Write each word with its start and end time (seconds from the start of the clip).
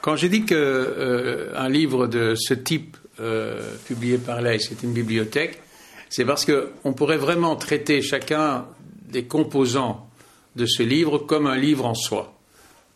Quand 0.00 0.16
j'ai 0.16 0.28
dit 0.28 0.44
qu'un 0.44 1.68
livre 1.68 2.06
de 2.06 2.34
ce 2.34 2.54
type 2.54 2.96
publié 3.86 4.18
par 4.18 4.40
l'AIS 4.40 4.68
c'est 4.68 4.82
une 4.82 4.92
bibliothèque, 4.92 5.60
c'est 6.08 6.24
parce 6.24 6.46
qu'on 6.46 6.92
pourrait 6.92 7.16
vraiment 7.16 7.56
traiter 7.56 8.00
chacun 8.00 8.66
des 9.10 9.24
composants 9.24 10.08
de 10.56 10.66
ce 10.66 10.82
livre 10.82 11.18
comme 11.18 11.46
un 11.46 11.56
livre 11.56 11.86
en 11.86 11.94
soi, 11.94 12.34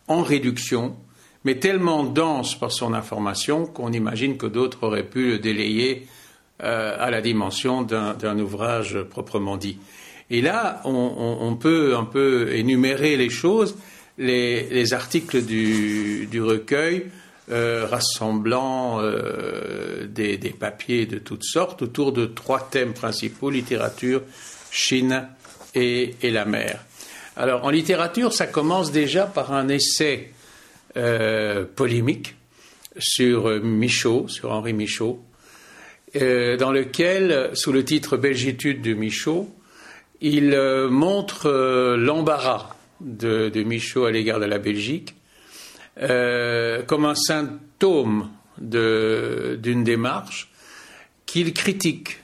en 0.07 0.21
réduction, 0.21 0.95
mais 1.43 1.55
tellement 1.55 2.03
dense 2.03 2.55
par 2.55 2.71
son 2.71 2.93
information 2.93 3.65
qu'on 3.65 3.91
imagine 3.91 4.37
que 4.37 4.45
d'autres 4.45 4.83
auraient 4.83 5.03
pu 5.03 5.31
le 5.31 5.39
délayer 5.39 6.07
euh, 6.63 6.95
à 6.99 7.11
la 7.11 7.21
dimension 7.21 7.81
d'un 7.81 8.39
ouvrage 8.39 9.01
proprement 9.03 9.57
dit. 9.57 9.77
Et 10.29 10.41
là, 10.41 10.81
on, 10.85 11.55
peut 11.59 11.95
un 11.95 12.05
peu 12.05 12.53
énumérer 12.53 13.17
les 13.17 13.29
choses, 13.29 13.75
les, 14.17 14.93
articles 14.93 15.41
du, 15.41 16.41
recueil 16.41 17.05
euh, 17.51 17.85
rassemblant 17.89 19.01
euh, 19.01 20.07
des, 20.07 20.37
papiers 20.57 21.05
de 21.05 21.17
toutes 21.17 21.43
sortes 21.43 21.81
autour 21.81 22.13
de 22.13 22.25
trois 22.25 22.69
thèmes 22.69 22.93
principaux 22.93 23.49
littérature, 23.49 24.21
Chine 24.71 25.27
et, 25.75 26.15
la 26.23 26.45
mer. 26.45 26.83
Alors, 27.35 27.65
en 27.65 27.69
littérature, 27.69 28.33
ça 28.33 28.47
commence 28.47 28.91
déjà 28.91 29.25
par 29.25 29.53
un 29.53 29.67
essai 29.67 30.31
euh, 30.95 31.65
polémique 31.65 32.35
sur 32.97 33.49
Michaud, 33.61 34.27
sur 34.27 34.51
Henri 34.51 34.73
Michaud, 34.73 35.19
dans 36.13 36.71
lequel, 36.71 37.49
sous 37.55 37.71
le 37.71 37.83
titre 37.83 38.17
Belgitude 38.17 38.83
de 38.83 38.93
Michaud, 38.93 39.49
il 40.21 40.55
montre 40.91 41.49
l'embarras 41.97 42.69
de, 43.01 43.63
Michaud 43.63 44.05
à 44.05 44.11
l'égard 44.11 44.39
de 44.39 44.45
la 44.45 44.59
Belgique 44.59 45.15
comme 45.95 47.05
un 47.05 47.15
symptôme 47.15 48.29
d'une 48.57 49.83
démarche 49.83 50.51
qu'il 51.25 51.53
critique. 51.53 52.19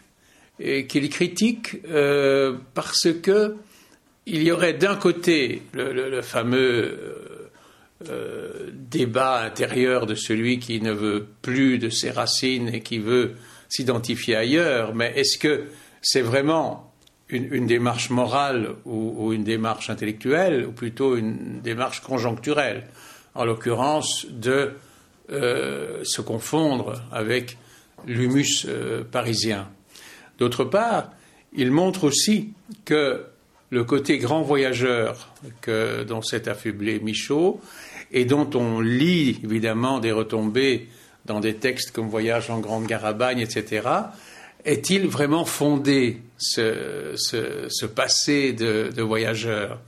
Et 0.60 0.88
qu'il 0.88 1.10
critique 1.10 1.78
parce 2.74 3.08
que 3.22 3.56
il 4.26 4.44
y 4.44 4.52
aurait 4.52 4.74
d'un 4.74 4.96
côté 4.96 5.62
le 5.74 6.22
fameux 6.22 7.20
euh, 8.08 8.70
débat 8.72 9.42
intérieur 9.42 10.06
de 10.06 10.16
celui 10.16 10.60
qui 10.60 10.80
ne 10.80 10.94
veut 10.94 11.28
plus 11.42 11.80
de 11.80 11.90
ses 11.90 12.12
racines 12.12 12.70
et 12.70 12.80
qui 12.80 12.98
veut 12.98 13.34
s'identifier 13.68 14.38
ailleurs, 14.38 14.96
mais 14.96 15.12
est-ce 15.18 15.38
que 15.38 15.66
c'est 16.02 16.22
vraiment 16.22 16.89
une, 17.30 17.68
démarche 17.68 18.10
morale 18.10 18.76
ou, 18.86 19.34
une 19.34 19.44
démarche 19.44 19.90
intellectuelle, 19.90 20.66
ou 20.66 20.72
plutôt 20.72 21.16
une 21.16 21.62
démarche 21.62 22.02
conjoncturelle, 22.02 22.88
en 23.36 23.46
l'occurrence 23.46 24.26
de 24.30 24.74
euh, 25.32 26.04
se 26.04 26.22
confondre 26.22 27.02
avec 27.12 27.58
l'humus 28.08 28.66
euh, 28.68 29.04
parisien. 29.04 29.70
D'autre 30.40 30.64
part, 30.64 31.12
il 31.54 31.72
montre 31.72 32.06
aussi 32.06 32.54
que 32.86 33.26
le 33.70 33.84
côté 33.84 34.18
grand 34.18 34.42
voyageur 34.42 35.30
que, 35.62 36.04
dont 36.04 36.22
s'est 36.22 36.50
affublé 36.50 37.00
Michaud 37.00 37.62
et 38.12 38.26
dont 38.26 38.50
on 38.56 38.80
lit 38.80 39.40
évidemment 39.44 40.00
des 40.00 40.12
retombées 40.12 40.90
dans 41.26 41.40
des 41.40 41.56
textes 41.56 41.92
comme 41.92 42.08
Voyage 42.08 42.50
en 42.50 42.60
Grande 42.60 42.88
Garabagne, 42.88 43.40
etc., 43.40 43.88
est-il 44.66 45.08
vraiment 45.08 45.46
fondé, 45.46 46.22
ce, 46.38 47.86
passé 47.86 48.54
de, 48.54 49.02
voyageur? 49.02 49.80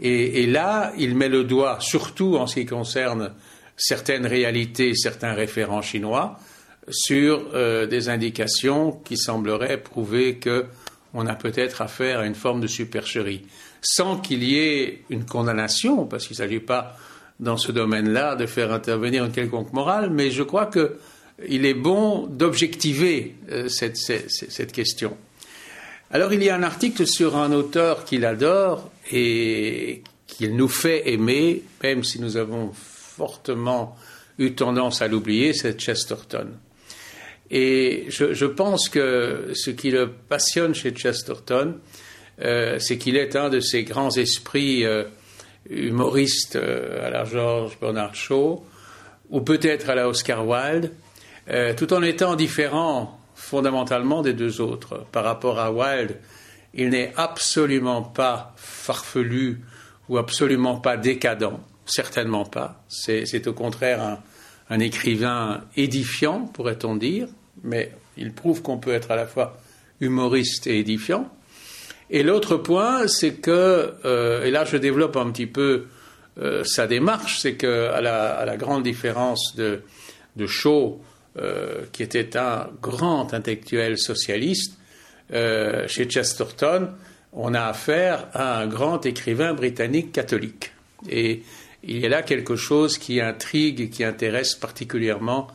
Et, 0.00 0.46
là, 0.46 0.92
il 0.96 1.16
met 1.16 1.28
le 1.28 1.44
doigt, 1.44 1.78
surtout 1.80 2.36
en 2.36 2.46
ce 2.46 2.54
qui 2.60 2.66
concerne 2.66 3.32
certaines 3.76 4.26
réalités, 4.26 4.94
certains 4.94 5.34
référents 5.34 5.82
chinois, 5.82 6.38
sur 6.90 7.48
euh, 7.54 7.86
des 7.86 8.08
indications 8.08 8.92
qui 8.92 9.16
sembleraient 9.16 9.78
prouver 9.78 10.40
qu'on 10.40 11.26
a 11.26 11.34
peut-être 11.34 11.82
affaire 11.82 12.20
à 12.20 12.26
une 12.26 12.34
forme 12.34 12.60
de 12.60 12.66
supercherie, 12.66 13.44
sans 13.82 14.16
qu'il 14.16 14.42
y 14.42 14.58
ait 14.58 15.02
une 15.10 15.26
condamnation, 15.26 16.06
parce 16.06 16.26
qu'il 16.26 16.34
ne 16.34 16.38
s'agit 16.38 16.60
pas 16.60 16.96
dans 17.40 17.56
ce 17.56 17.72
domaine-là 17.72 18.36
de 18.36 18.46
faire 18.46 18.72
intervenir 18.72 19.24
une 19.24 19.32
quelconque 19.32 19.72
morale, 19.72 20.10
mais 20.10 20.30
je 20.30 20.42
crois 20.42 20.66
qu'il 21.44 21.66
est 21.66 21.74
bon 21.74 22.26
d'objectiver 22.26 23.34
euh, 23.50 23.68
cette, 23.68 24.72
question. 24.72 25.16
Alors 26.10 26.32
il 26.32 26.42
y 26.42 26.48
a 26.48 26.56
un 26.56 26.62
article 26.62 27.06
sur 27.06 27.36
un 27.36 27.52
auteur 27.52 28.04
qu'il 28.04 28.24
adore 28.24 28.90
et 29.10 30.02
qu'il 30.26 30.56
nous 30.56 30.68
fait 30.68 31.10
aimer, 31.10 31.62
même 31.82 32.04
si 32.04 32.20
nous 32.20 32.36
avons 32.36 32.72
fortement 32.72 33.96
eu 34.38 34.52
tendance 34.52 35.02
à 35.02 35.08
l'oublier, 35.08 35.52
c'est 35.52 35.78
Chesterton. 35.78 36.48
Et 37.50 38.06
je, 38.08 38.44
pense 38.44 38.88
que 38.88 39.52
ce 39.54 39.70
qui 39.70 39.90
le 39.90 40.10
passionne 40.10 40.74
chez 40.74 40.90
Chesterton, 40.90 41.76
euh, 42.42 42.78
c'est 42.78 42.98
qu'il 42.98 43.16
est 43.16 43.36
un 43.36 43.48
de 43.48 43.60
ces 43.60 43.84
grands 43.84 44.10
esprits 44.10 44.84
euh, 44.84 45.04
humoriste 45.68 46.56
euh, 46.56 47.06
à 47.06 47.10
la 47.10 47.24
George 47.24 47.78
Bernard 47.80 48.14
Shaw, 48.14 48.64
ou 49.30 49.40
peut-être 49.40 49.88
à 49.88 49.94
la 49.94 50.08
Oscar 50.08 50.46
Wilde, 50.46 50.92
euh, 51.50 51.74
tout 51.74 51.92
en 51.92 52.02
étant 52.02 52.36
différent 52.36 53.18
fondamentalement 53.34 54.22
des 54.22 54.34
deux 54.34 54.60
autres. 54.60 55.06
Par 55.12 55.24
rapport 55.24 55.58
à 55.58 55.72
Wilde, 55.72 56.16
il 56.74 56.90
n'est 56.90 57.12
absolument 57.16 58.02
pas 58.02 58.52
farfelu 58.56 59.60
ou 60.08 60.18
absolument 60.18 60.76
pas 60.76 60.96
décadent, 60.96 61.58
certainement 61.86 62.44
pas. 62.44 62.82
C'est 62.88 63.46
au 63.46 63.52
contraire 63.52 64.18
un, 64.68 64.80
écrivain 64.80 65.64
édifiant, 65.76 66.42
pourrait-on 66.46 66.96
dire, 66.96 67.28
mais 67.62 67.92
il 68.16 68.32
prouve 68.32 68.62
qu'on 68.62 68.78
peut 68.78 68.92
être 68.92 69.10
à 69.10 69.16
la 69.16 69.26
fois 69.26 69.56
humoriste 70.00 70.66
et 70.66 70.78
édifiant. 70.78 71.30
Et 72.10 72.22
l'autre 72.22 72.56
point, 72.56 73.06
c'est 73.06 73.34
que, 73.34 73.94
euh, 74.04 74.44
et 74.44 74.50
là 74.50 74.64
je 74.64 74.76
développe 74.76 75.16
un 75.16 75.30
petit 75.30 75.46
peu 75.46 75.86
euh, 76.38 76.64
sa 76.64 76.86
démarche, 76.86 77.38
c'est 77.40 77.54
que 77.54 77.88
à 77.88 78.00
la, 78.00 78.56
grande 78.56 78.82
différence 78.82 79.54
de, 79.56 79.82
de 80.36 80.46
Shaw, 80.46 81.00
euh, 81.38 81.84
qui 81.92 82.02
était 82.02 82.36
un 82.36 82.68
grand 82.82 83.32
intellectuel 83.34 83.98
socialiste, 83.98 84.74
chez 85.30 86.08
Chesterton, 86.08 86.88
on 87.34 87.52
a 87.52 87.64
affaire 87.64 88.28
à 88.32 88.60
un 88.60 88.66
grand 88.66 89.04
écrivain 89.04 89.52
britannique 89.52 90.10
catholique. 90.10 90.72
Et 91.10 91.42
il 91.82 91.98
y 91.98 92.06
a 92.06 92.08
là 92.08 92.22
quelque 92.22 92.56
chose 92.56 92.96
qui 92.96 93.20
intrigue 93.20 93.82
et 93.82 93.90
qui 93.90 94.04
intéresse 94.04 94.54
particulièrement 94.54 95.48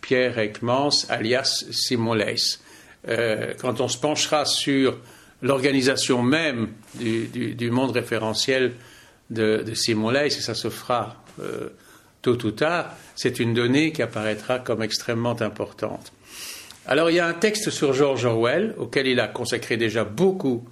Pierre 0.00 0.36
Ekmans, 0.40 1.06
alias 1.08 1.64
Simon 1.70 2.14
Leys. 2.14 2.58
quand 3.60 3.80
on 3.80 3.86
se 3.86 3.98
penchera 3.98 4.44
sur 4.44 4.98
l'organisation 5.42 6.22
même 6.22 6.68
du, 6.94 7.70
monde 7.70 7.92
référentiel 7.92 8.72
de, 9.30 9.64
Simon 9.74 10.10
Leys, 10.10 10.26
et 10.26 10.30
ça 10.30 10.54
se 10.54 10.68
fera 10.68 11.22
euh, 11.40 11.70
tôt 12.22 12.44
ou 12.44 12.50
tard, 12.50 12.94
c'est 13.14 13.38
une 13.38 13.54
donnée 13.54 13.92
qui 13.92 14.02
apparaîtra 14.02 14.58
comme 14.58 14.82
extrêmement 14.82 15.40
importante. 15.40 16.12
Alors 16.86 17.10
il 17.10 17.16
y 17.16 17.20
a 17.20 17.26
un 17.26 17.34
texte 17.34 17.70
sur 17.70 17.92
George 17.92 18.24
Orwell 18.24 18.74
auquel 18.78 19.06
il 19.06 19.20
a 19.20 19.28
consacré 19.28 19.76
déjà 19.76 20.04
beaucoup 20.04 20.64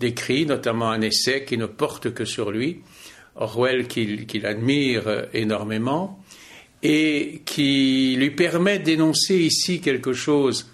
d'écrits, 0.00 0.46
notamment 0.46 0.90
un 0.90 1.00
essai 1.00 1.44
qui 1.44 1.56
ne 1.56 1.66
porte 1.66 2.12
que 2.12 2.24
sur 2.24 2.50
lui, 2.50 2.82
Orwell 3.36 3.86
qu'il 3.86 4.46
admire 4.46 5.26
énormément, 5.32 6.22
et 6.82 7.42
qui 7.44 8.16
lui 8.18 8.30
permet 8.30 8.78
d'énoncer 8.78 9.36
ici 9.36 9.80
quelque 9.80 10.12
chose 10.12 10.70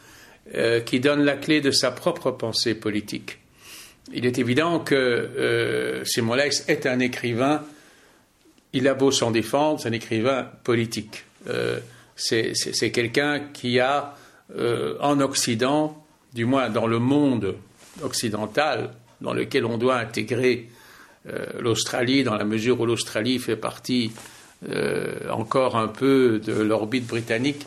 euh, 0.55 0.81
qui 0.81 1.01
donne 1.01 1.23
la 1.23 1.37
clé 1.37 1.61
de 1.61 1.71
sa 1.71 1.91
propre 1.91 2.33
pensée 2.33 2.75
politique. 2.75 3.39
Il 4.13 4.27
est 4.27 4.39
évident 4.39 4.81
que 4.81 4.95
euh, 4.95 6.05
Simon 6.05 6.37
est 6.37 6.87
un 6.87 6.99
écrivain, 6.99 7.63
il 8.73 8.89
a 8.89 8.95
beau 8.95 9.11
s'en 9.11 9.31
défendre, 9.31 9.81
c'est 9.81 9.89
un 9.89 9.93
écrivain 9.93 10.49
politique. 10.65 11.25
Euh, 11.49 11.81
c'est 12.17 12.91
quelqu'un 12.93 13.41
qui 13.53 13.81
a, 13.81 14.15
en 15.01 15.19
Occident, 15.21 16.05
du 16.35 16.45
moins 16.45 16.69
dans 16.69 16.87
le 16.87 16.99
monde 16.99 17.57
occidental, 18.03 18.91
dans 19.21 19.33
lequel 19.33 19.65
on 19.65 19.77
doit 19.77 19.97
intégrer 19.97 20.69
l'Australie, 21.59 22.23
dans 22.23 22.37
la 22.37 22.45
mesure 22.45 22.79
où 22.81 22.87
l'Australie 22.87 23.41
fait 23.41 23.57
partie 23.57 24.13
encore 25.31 25.77
un 25.77 25.89
peu 25.89 26.39
de 26.39 26.53
l'orbite 26.53 27.07
britannique, 27.07 27.67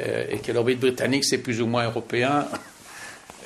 euh, 0.00 0.24
et 0.30 0.38
que 0.38 0.52
l'orbite 0.52 0.80
britannique, 0.80 1.24
c'est 1.24 1.38
plus 1.38 1.60
ou 1.60 1.66
moins 1.66 1.84
européen, 1.84 2.46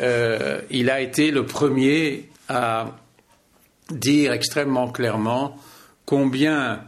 euh, 0.00 0.60
il 0.70 0.90
a 0.90 1.00
été 1.00 1.30
le 1.30 1.46
premier 1.46 2.28
à 2.48 2.92
dire 3.90 4.32
extrêmement 4.32 4.90
clairement 4.90 5.56
combien 6.04 6.80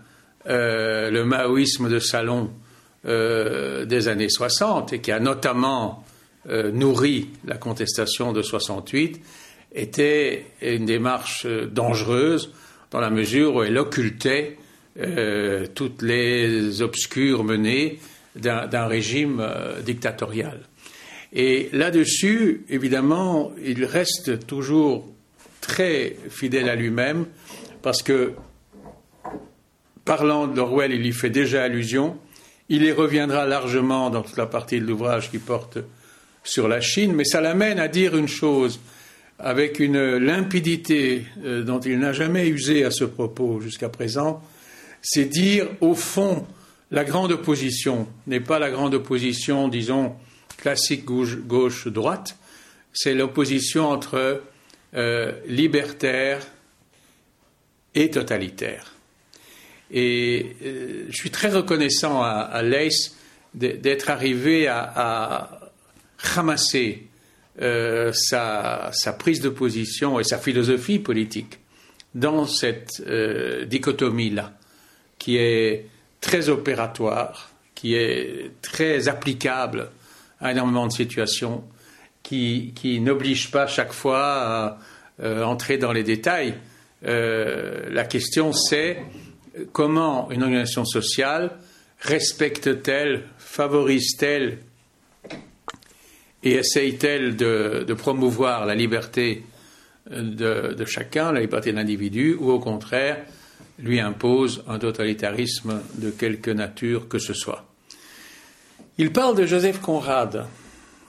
euh, 0.47 1.11
le 1.11 1.25
maoïsme 1.25 1.89
de 1.89 1.99
salon 1.99 2.51
des 3.05 4.09
années 4.09 4.29
60, 4.29 4.93
et 4.93 5.01
qui 5.01 5.13
a 5.13 5.21
notamment 5.21 6.05
nourri 6.49 7.29
la 7.45 7.57
contestation 7.57 8.33
de 8.33 8.43
68, 8.43 9.23
était 9.73 10.47
une 10.61 10.87
démarche 10.87 11.47
dangereuse 11.47 12.53
dans 12.91 12.99
la 12.99 13.11
mesure 13.11 13.55
où 13.55 13.63
elle 13.63 13.79
occultait 13.79 14.59
toutes 15.77 16.03
les 16.03 16.83
obscures 16.83 17.45
menées 17.45 18.01
d'un 18.35 18.87
régime 18.89 19.41
dictatorial. 19.85 20.59
Et 21.33 21.69
là-dessus, 21.73 22.65
évidemment, 22.69 23.53
il 23.62 23.85
reste 23.85 24.47
toujours 24.47 25.07
très 25.61 26.17
fidèle 26.31 26.69
à 26.69 26.77
lui-même, 26.77 27.27
parce 27.83 28.03
que, 28.03 28.33
parlant 30.06 30.47
d'Orwell, 30.47 30.93
il 30.93 31.05
y 31.05 31.12
fait 31.12 31.29
déjà 31.29 31.64
allusion, 31.64 32.17
il 32.70 32.82
y 32.82 32.93
reviendra 32.93 33.44
largement 33.44 34.08
dans 34.08 34.23
toute 34.23 34.38
la 34.38 34.47
partie 34.47 34.81
de 34.81 34.87
l'ouvrage 34.87 35.31
qui 35.31 35.38
porte 35.38 35.79
sur 36.44 36.69
la 36.69 36.81
Chine, 36.81 37.12
mais 37.12 37.25
ça 37.25 37.43
l'amène 37.43 37.79
à 37.79 37.88
dire 37.88 38.17
une 38.17 38.29
chose 38.29 38.81
avec 39.38 39.81
une 39.81 40.17
limpidité 40.17 41.26
euh, 41.44 41.62
dont 41.62 41.81
il 41.81 41.99
n'a 41.99 42.12
jamais 42.12 42.49
usé 42.49 42.85
à 42.85 42.91
ce 42.91 43.05
propos 43.05 43.61
jusqu'à 43.61 43.91
présent, 43.91 44.43
c'est 45.03 45.26
dire, 45.26 45.69
au 45.81 45.94
fond, 45.94 46.47
la 46.91 47.05
grande 47.05 47.32
opposition 47.32 48.09
n'est 48.26 48.41
pas 48.41 48.59
la 48.59 48.70
grande 48.70 48.94
opposition, 48.94 49.69
disons, 49.69 50.14
classique 50.56 51.05
gauche-droite, 51.05 52.38
c'est 52.93 53.12
l'opposition 53.12 53.88
entre 53.91 54.41
euh, 54.94 55.32
libertaire 55.47 56.47
et 57.94 58.11
totalitaire. 58.11 58.96
Et 59.91 60.56
euh, 60.65 61.06
je 61.09 61.17
suis 61.17 61.31
très 61.31 61.49
reconnaissant 61.49 62.23
à, 62.23 62.50
à 62.53 62.62
d'être 63.55 64.11
arrivé 64.11 64.67
à, 64.69 65.61
ramasser 66.19 67.06
euh, 67.61 68.12
sa, 68.12 68.91
prise 69.19 69.41
de 69.41 69.49
position 69.49 70.19
et 70.19 70.25
sa 70.25 70.38
philosophie 70.38 70.99
politique 70.99 71.59
dans 72.15 72.47
cette 72.47 73.03
dichotomie-là, 73.69 74.53
qui 75.19 75.37
est 75.37 75.87
très 76.21 76.49
opératoire, 76.49 77.50
qui 77.75 77.94
est 77.94 78.50
très 78.62 79.09
applicable 79.09 79.91
à 80.41 80.53
énormément 80.53 80.87
de 80.87 80.93
situations, 80.93 81.65
qui, 82.23 83.00
n'oblige 83.00 83.50
pas 83.50 83.67
chaque 83.67 83.93
fois 83.93 84.25
à 84.25 84.79
euh, 85.23 85.44
entrer 85.44 85.79
dans 85.79 85.93
les 85.93 86.03
détails. 86.03 86.55
Euh, 87.05 87.88
la 87.91 88.05
question 88.05 88.53
c'est 88.53 88.99
comment 89.73 90.31
une 90.31 90.43
organisation 90.43 90.85
sociale 90.85 91.53
respecte-t-elle, 92.00 93.25
favorise-t-elle 93.38 94.58
et 96.43 96.53
essaye-t-elle 96.53 97.37
de, 97.37 97.94
promouvoir 97.94 98.67
la 98.67 98.75
liberté 98.75 99.44
de, 100.11 100.75
de 100.75 100.85
chacun, 100.85 101.32
la 101.32 101.41
liberté 101.41 101.73
de 101.73 101.76
l'individu, 101.76 102.37
ou 102.38 102.50
au 102.50 102.61
contraire 102.61 103.25
lui 103.79 104.00
impose 104.00 104.64
un 104.69 104.79
totalitarisme 104.79 105.82
de 105.94 106.11
quelque 106.11 106.50
nature 106.50 107.09
que 107.09 107.19
ce 107.19 107.35
soit? 107.35 107.67
Il 108.99 109.12
parle 109.12 109.37
de 109.37 109.44
Joseph 109.44 109.81
Conrad. 109.81 110.47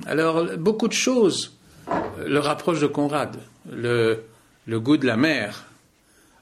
Alors, 0.05 0.57
beaucoup 0.57 0.87
de 0.87 0.93
choses 0.93 1.57
le 2.25 2.39
rapprochent 2.39 2.81
de 2.81 2.87
Conrad. 2.87 3.37
Le, 3.71 4.23
goût 4.67 4.97
de 4.97 5.05
la 5.05 5.15
mer, 5.15 5.66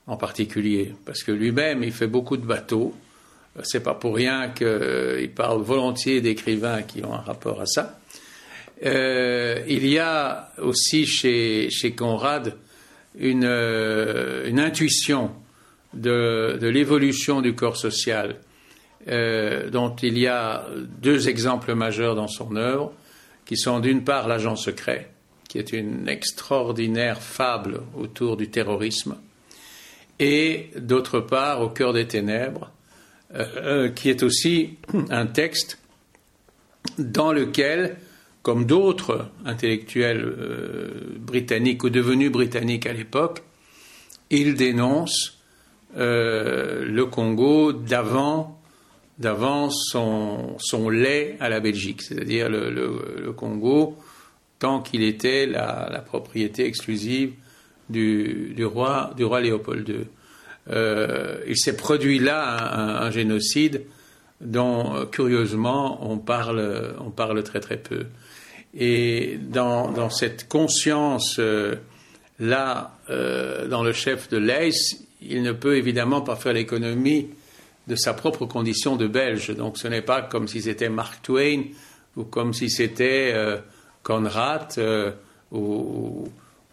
en 0.08 0.18
particulier, 0.18 0.94
parce 1.06 1.24
que 1.24 1.32
lui-même, 1.32 1.84
il 1.84 1.92
fait 1.92 2.08
beaucoup 2.08 2.38
de 2.38 2.46
bateaux. 2.46 2.94
C'est 3.64 3.82
pas 3.82 3.94
pour 3.94 4.16
rien 4.16 4.50
qu'il 4.50 5.32
parle 5.34 5.62
volontiers 5.62 6.22
d'écrivains 6.22 6.84
qui 6.84 7.04
ont 7.04 7.14
un 7.14 7.22
rapport 7.22 7.62
à 7.62 7.66
ça. 7.66 8.00
Euh, 8.86 9.64
il 9.68 9.88
y 9.88 10.00
a 10.00 10.52
aussi 10.58 11.06
chez, 11.06 11.70
Conrad 11.96 12.58
une, 13.18 13.46
euh, 13.46 14.52
intuition 14.58 15.32
de 15.94 16.60
l'évolution 16.62 17.42
du 17.42 17.56
corps 17.56 17.78
social 17.78 18.36
euh, 19.08 19.70
dont 19.70 19.96
il 19.98 20.18
y 20.18 20.26
a 20.26 20.66
deux 21.00 21.30
exemples 21.30 21.76
majeurs 21.76 22.16
dans 22.16 22.28
son 22.28 22.56
œuvre, 22.56 22.92
qui 23.46 23.56
sont 23.56 23.80
d'une 23.80 24.04
part 24.04 24.28
l'agent 24.28 24.56
secret, 24.56 25.12
qui 25.48 25.60
est 25.60 25.74
une 25.74 26.08
extraordinaire 26.08 27.22
fable 27.22 27.82
autour 27.96 28.36
du 28.36 28.50
terrorisme, 28.50 29.16
et 30.20 30.70
d'autre 30.78 31.20
part 31.20 31.62
au 31.62 31.70
cœur 31.70 31.94
des 31.94 32.08
ténèbres, 32.08 32.72
euh, 33.34 33.46
euh, 33.58 33.90
qui 33.90 34.10
est 34.10 34.24
aussi 34.24 34.78
un 35.10 35.26
texte 35.26 35.80
dans 36.98 37.32
lequel, 37.32 37.98
comme 38.44 38.66
d'autres 38.66 39.30
intellectuels 39.46 40.36
britanniques 41.20 41.84
ou 41.84 41.90
devenus 41.90 42.32
britanniques 42.32 42.86
à 42.86 42.94
l'époque, 42.94 43.42
il 44.30 44.54
dénonce 44.54 45.40
le 45.96 47.04
Congo 47.06 47.74
d'avant 47.74 48.56
d'avance 49.18 49.88
son, 49.92 50.56
son, 50.60 50.90
lait 50.90 51.38
à 51.40 51.50
la 51.50 51.60
Belgique, 51.60 52.02
c'est-à-dire 52.02 52.50
le, 52.50 53.32
Congo, 53.36 53.98
tant 54.60 54.82
qu'il 54.82 55.04
était 55.04 55.46
la, 55.46 56.04
propriété 56.06 56.66
exclusive 56.66 57.34
du, 57.90 58.66
roi, 58.66 59.12
du 59.16 59.24
roi 59.24 59.42
Léopold 59.42 59.88
II. 59.88 60.08
Euh, 60.72 61.38
il 61.48 61.58
s'est 61.58 61.78
produit 61.78 62.20
là 62.20 63.04
un, 63.04 63.12
génocide 63.12 63.84
dont, 64.42 65.06
curieusement, 65.12 66.10
on 66.10 66.18
parle, 66.18 66.96
on 67.00 67.12
parle 67.12 67.44
très 67.44 67.60
très 67.60 67.78
peu. 67.78 68.06
Et 68.78 69.40
dans, 69.42 70.10
cette 70.10 70.50
conscience 70.50 71.38
euh, 71.40 71.76
là, 72.40 72.98
euh, 73.10 73.68
dans 73.68 73.84
le 73.84 73.94
chef 73.94 74.30
de 74.30 74.38
l'AIS, 74.38 75.06
il 75.22 75.44
ne 75.44 75.52
peut 75.52 75.78
évidemment 75.78 76.22
pas 76.22 76.36
faire 76.36 76.54
l'économie 76.54 77.30
de 77.88 77.96
sa 77.96 78.14
propre 78.14 78.46
condition 78.46 78.96
de 78.96 79.08
Belge. 79.08 79.56
Donc 79.56 79.78
ce 79.78 79.88
n'est 79.88 80.02
pas 80.02 80.22
comme 80.22 80.48
si 80.48 80.62
c'était 80.62 80.90
Mark 80.90 81.22
Twain 81.22 81.64
ou 82.16 82.24
comme 82.24 82.54
si 82.54 82.70
c'était 82.70 83.32
euh, 83.34 83.58
Conrad 84.04 84.74
euh, 84.78 85.12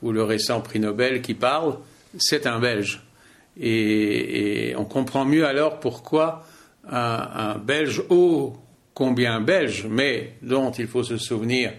ou, 0.02 0.12
le 0.12 0.22
récent 0.22 0.60
prix 0.60 0.80
Nobel 0.80 1.22
qui 1.22 1.34
parle, 1.34 1.78
c'est 2.18 2.46
un 2.46 2.58
Belge. 2.58 3.02
Et, 3.60 4.74
on 4.76 4.84
comprend 4.84 5.24
mieux 5.24 5.46
alors 5.46 5.80
pourquoi 5.80 6.44
un, 6.90 7.58
Belge 7.58 8.02
ô 8.10 8.54
combien 8.94 9.40
belge, 9.40 9.86
mais 9.88 10.34
dont 10.42 10.70
il 10.70 10.86
faut 10.86 11.02
se 11.02 11.16
souvenir 11.16 11.72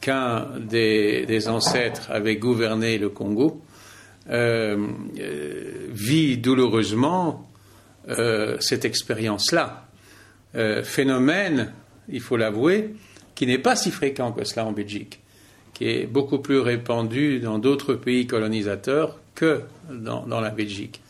qu'un 0.00 0.46
des, 0.58 1.48
ancêtres 1.48 2.10
avait 2.10 2.36
gouverné 2.36 2.98
le 2.98 3.10
Congo, 3.10 3.62
euh, 4.30 4.86
vit 5.88 6.38
douloureusement 6.38 7.48
euh, 8.08 8.56
cette 8.60 8.84
expérience-là. 8.84 9.86
Euh, 10.54 10.82
phénomène, 10.82 11.72
il 12.08 12.20
faut 12.20 12.36
l'avouer, 12.36 12.94
qui 13.34 13.46
n'est 13.46 13.58
pas 13.58 13.76
si 13.76 13.90
fréquent 13.90 14.32
que 14.32 14.44
cela 14.44 14.64
en 14.64 14.72
Belgique, 14.72 15.20
qui 15.78 15.88
est 15.88 16.06
beaucoup 16.06 16.38
plus 16.38 16.58
répandu 16.58 17.38
dans 17.38 17.60
d'autres 17.60 17.94
pays 17.94 18.26
colonisateurs 18.26 19.16
que 19.36 19.62
dans, 19.88 20.40
la 20.40 20.50
Belgique. 20.50 21.00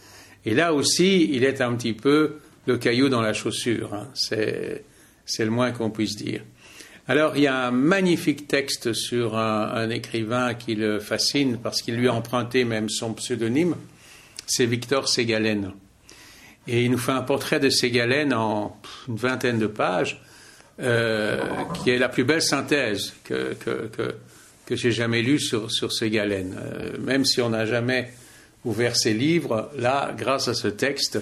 Et 0.44 0.52
là 0.52 0.74
aussi, 0.74 1.30
il 1.32 1.42
est 1.42 1.62
un 1.62 1.74
petit 1.74 1.94
peu 1.94 2.34
le 2.66 2.76
caillou 2.76 3.08
dans 3.08 3.22
la 3.22 3.32
chaussure, 3.32 3.94
hein. 3.94 4.08
c'est, 4.12 4.84
le 5.38 5.50
moins 5.50 5.72
qu'on 5.72 5.88
puisse 5.88 6.16
dire. 6.16 6.42
Alors, 7.06 7.34
il 7.38 7.44
y 7.44 7.46
a 7.46 7.68
un 7.68 7.70
magnifique 7.70 8.46
texte 8.46 8.92
sur 8.92 9.38
un, 9.38 9.88
écrivain 9.88 10.52
qui 10.52 10.74
le 10.74 11.00
fascine 11.00 11.58
parce 11.62 11.80
qu'il 11.80 11.96
lui 11.96 12.08
a 12.08 12.12
emprunté 12.12 12.64
même 12.66 12.90
son 12.90 13.14
pseudonyme, 13.14 13.74
c'est 14.46 14.66
Victor 14.66 15.08
Ségalen. 15.08 15.72
Et 16.66 16.84
il 16.84 16.90
nous 16.90 16.98
fait 16.98 17.12
un 17.12 17.22
portrait 17.22 17.58
de 17.58 17.70
Ségalène 17.70 18.34
en 18.34 18.78
une 19.08 19.16
vingtaine 19.16 19.58
de 19.58 19.66
pages, 19.66 20.20
euh, 20.78 21.40
qui 21.72 21.88
est 21.88 21.98
la 21.98 22.10
plus 22.10 22.24
belle 22.24 22.42
synthèse 22.42 23.14
que, 23.24 23.54
que, 23.54 24.14
j'ai 24.76 24.92
jamais 24.92 25.22
lue 25.22 25.38
sur, 25.38 25.70
sur 25.70 25.92
Ségalène. 25.92 26.56
Euh, 26.58 26.98
même 27.00 27.24
si 27.24 27.40
on 27.40 27.50
n'a 27.50 27.66
jamais 27.66 28.10
ouvert 28.64 28.96
ses 28.96 29.14
livres, 29.14 29.70
là, 29.76 30.14
grâce 30.16 30.48
à 30.48 30.54
ce 30.54 30.68
texte, 30.68 31.20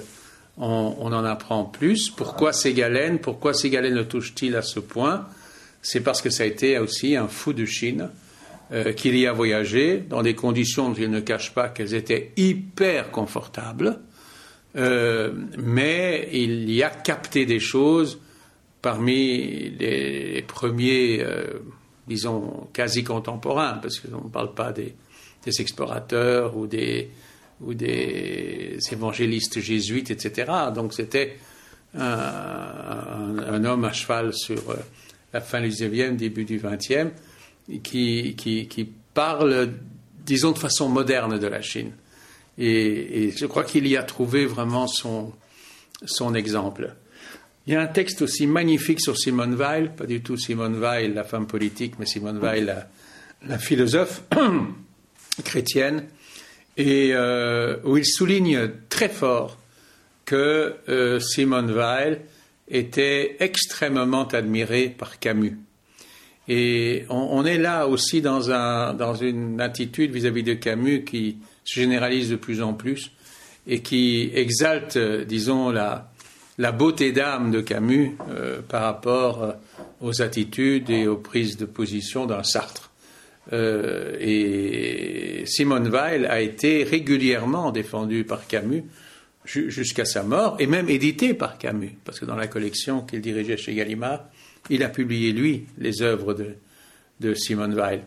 on, 0.57 0.97
on 0.99 1.13
en 1.13 1.25
apprend 1.25 1.65
plus. 1.65 2.11
Pourquoi 2.11 2.53
Ségalène 2.53 3.19
Pourquoi 3.19 3.55
Ségalène 3.55 3.95
le 3.95 4.07
touche-t-il 4.07 4.57
à 4.57 4.63
ce 4.63 4.81
point? 4.81 5.27
C'est 5.83 6.01
parce 6.01 6.23
que 6.23 6.31
ça 6.31 6.43
a 6.43 6.47
été 6.47 6.79
aussi 6.79 7.17
un 7.17 7.29
fou 7.29 7.53
de 7.53 7.65
Chine. 7.65 8.09
Euh, 8.73 8.93
qu'il 8.93 9.17
y 9.17 9.29
a 9.29 9.33
voyagé 9.33 9.99
dans 9.99 10.23
des 10.23 10.35
conditions 10.35 10.89
dont 10.89 10.97
il 10.97 11.09
ne 11.09 11.21
cache 11.21 11.55
pas 11.55 11.69
qu'elles 11.69 11.95
étaient 11.95 12.33
hyper 12.37 13.13
confortables, 13.13 14.01
euh, 14.75 15.31
mais 15.57 16.29
il 16.33 16.69
y 16.73 16.83
a 16.83 16.91
capté 16.91 17.47
des 17.47 17.61
choses 17.61 18.21
parmi 18.83 19.71
les, 19.79 20.43
premiers, 20.49 21.21
euh, 21.23 21.61
disons, 22.07 22.69
quasi 22.73 23.05
contemporains, 23.05 23.79
parce 23.83 24.01
qu'on 24.01 24.25
ne 24.25 24.31
parle 24.31 24.55
pas 24.55 24.73
des, 24.73 24.95
explorateurs 25.59 26.57
ou 26.57 26.67
des, 26.67 27.09
ou 27.61 27.73
des 27.73 28.79
évangélistes 28.91 29.61
jésuites, 29.61 30.11
etc. 30.11 30.51
Donc 30.75 30.93
c'était 30.93 31.37
un, 31.95 33.65
homme 33.65 33.85
à 33.85 33.93
cheval 33.93 34.35
sur 34.35 34.71
euh, 34.71 34.77
la 35.33 35.41
fin 35.41 35.61
du 35.61 35.69
19e, 35.69 36.17
début 36.17 36.45
du 36.45 36.59
20e, 36.59 37.11
qui, 37.83 38.35
qui, 38.37 38.67
qui 38.67 38.85
parle, 39.15 39.73
disons, 40.25 40.53
de 40.53 40.59
façon 40.59 40.89
moderne 40.89 41.39
de 41.39 41.47
la 41.47 41.63
Chine. 41.63 41.93
Et, 42.59 43.33
je 43.37 43.47
crois 43.47 43.65
qu'il 43.65 43.87
y 43.87 43.97
a 43.97 44.03
trouvé 44.03 44.47
vraiment 44.47 44.87
son, 44.87 45.33
son 46.05 46.35
exemple. 46.35 46.95
Il 47.67 47.73
y 47.73 47.77
a 47.77 47.81
un 47.81 47.89
texte 47.89 48.23
aussi 48.23 48.47
magnifique 48.47 49.01
sur 49.01 49.19
Simone 49.19 49.57
Weil, 49.57 49.93
pas 49.93 50.07
du 50.07 50.21
tout 50.21 50.37
Simone 50.37 50.79
Weil, 50.79 51.15
la 51.15 51.25
femme 51.25 51.49
politique, 51.49 51.95
mais 51.99 52.07
Simone 52.07 52.39
Weil, 52.39 52.87
la, 53.43 53.59
philosophe 53.59 54.23
chrétienne, 55.45 56.05
et 56.77 57.11
euh, 57.13 57.79
où 57.83 57.97
il 57.97 58.07
souligne 58.07 58.71
très 58.89 59.09
fort 59.09 59.59
que 60.25 60.77
euh, 60.89 61.19
Simone 61.19 61.73
Weil 61.73 62.21
était 62.69 63.37
extrêmement 63.41 64.29
admirée 64.29 64.95
par 64.97 65.19
Camus. 65.19 65.59
Et 66.49 67.05
on, 67.09 67.45
est 67.45 67.59
là 67.59 67.89
aussi 67.89 68.21
dans, 68.21 68.53
un, 68.53 68.95
dans 68.95 69.17
une 69.17 69.61
attitude 69.61 70.13
vis-à-vis 70.13 70.45
de 70.45 70.55
Camus 70.55 71.03
qui 71.03 71.39
se 71.65 71.81
généralise 71.81 72.31
de 72.31 72.37
plus 72.37 72.63
en 72.63 72.75
plus 72.75 73.11
et 73.67 73.81
qui 73.81 74.31
exalte, 74.33 74.97
disons, 74.97 75.71
la, 75.71 76.13
la 76.59 76.73
beauté 76.73 77.13
d'âme 77.13 77.51
de 77.51 77.61
Camus 77.61 78.17
euh, 78.31 78.61
par 78.63 78.83
rapport 78.83 79.43
euh, 79.43 79.53
aux 80.01 80.23
attitudes 80.23 80.91
et 80.91 81.07
aux 81.07 81.17
prises 81.17 81.57
de 81.57 81.67
position 81.67 82.27
d'un 82.27 82.43
Sartre. 82.43 82.91
Euh, 83.53 84.17
et 84.19 85.45
Simone 85.47 85.89
Weil 85.89 86.27
a 86.27 86.41
été 86.41 86.83
régulièrement 86.83 87.71
défendue 87.71 88.25
par 88.25 88.47
Camus 88.47 88.85
jusqu'à 89.45 90.05
sa 90.05 90.25
mort, 90.25 90.57
et 90.59 90.67
même 90.67 90.89
édité 90.89 91.33
par 91.33 91.57
Camus, 91.57 91.97
parce 92.05 92.19
que 92.19 92.25
dans 92.25 92.35
la 92.35 92.49
collection 92.49 93.03
qu'il 93.03 93.21
dirigeait 93.21 93.57
chez 93.57 93.75
Gallimard, 93.75 94.25
il 94.71 94.83
a 94.83 94.89
publié, 94.89 95.33
lui, 95.33 95.67
les 95.79 96.03
œuvres 96.03 96.35
de, 96.35 96.57
de 97.21 97.33
Simone 97.35 97.75
Weil. 97.75 98.03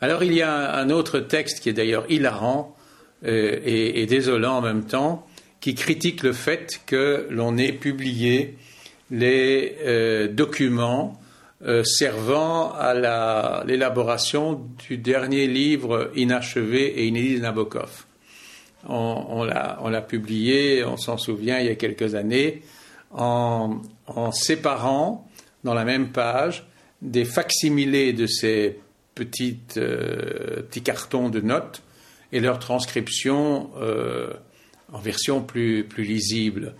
Alors 0.00 0.24
il 0.24 0.34
y 0.34 0.42
a 0.42 0.74
un 0.74 0.90
autre 0.90 1.20
texte 1.20 1.60
qui 1.60 1.68
est 1.68 1.72
d'ailleurs 1.72 2.04
hilarant 2.10 2.76
euh, 3.24 3.60
et, 3.64 4.04
désolant 4.06 4.56
en 4.56 4.60
même 4.60 4.84
temps, 4.84 5.24
qui 5.62 5.74
critique 5.76 6.24
le 6.24 6.32
fait 6.32 6.80
que 6.86 7.28
l'on 7.30 7.56
ait 7.56 7.72
publié 7.72 8.58
les 9.10 9.76
euh, 9.82 10.26
documents 10.26 11.20
euh, 11.64 11.84
servant 11.84 12.72
à 12.72 13.62
l'élaboration 13.64 14.68
du 14.88 14.98
dernier 14.98 15.46
livre 15.46 16.10
inachevé 16.16 16.98
et 16.98 17.06
inédit 17.06 17.36
de 17.36 17.42
Nabokov. 17.42 18.06
On, 18.88 19.44
l'a 19.44 20.02
publié, 20.02 20.82
on 20.84 20.96
s'en 20.96 21.16
souvient, 21.16 21.60
il 21.60 21.66
y 21.66 21.70
a 21.70 21.76
quelques 21.76 22.16
années, 22.16 22.62
en, 23.12 23.80
séparant 24.32 25.28
dans 25.62 25.74
la 25.74 25.84
même 25.84 26.10
page 26.10 26.66
des 27.00 27.24
facsimilés 27.24 28.12
de 28.12 28.26
ces 28.26 28.80
petites, 29.14 29.76
euh, 29.76 30.62
petits 30.62 30.82
cartons 30.82 31.28
de 31.28 31.40
notes 31.40 31.82
et 32.32 32.40
leur 32.40 32.58
transcription 32.58 33.70
en 34.92 34.98
version 34.98 35.42
plus, 35.42 35.84
plus 35.84 36.04
lisible. 36.04 36.74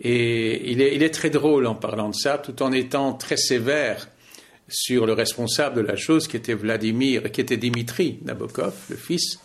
Et 0.00 0.70
il 0.72 0.80
est, 0.80 1.14
très 1.14 1.30
drôle 1.30 1.66
en 1.66 1.74
parlant 1.74 2.08
de 2.08 2.14
ça, 2.14 2.38
tout 2.38 2.62
en 2.62 2.72
étant 2.72 3.12
très 3.12 3.36
sévère 3.36 4.08
sur 4.68 5.06
le 5.06 5.12
responsable 5.12 5.76
de 5.76 5.86
la 5.86 5.96
chose, 5.96 6.26
qui 6.26 6.36
était 6.36 6.54
Vladimir, 6.54 7.30
qui 7.30 7.40
était 7.40 7.58
Dimitri 7.58 8.18
Nabokov, 8.24 8.74
le 8.88 8.96
fils. 8.96 9.38